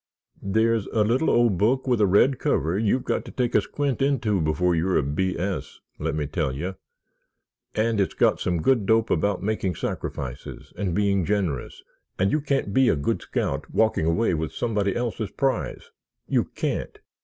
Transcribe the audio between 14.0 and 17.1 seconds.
away with somebody else's prize—you can't!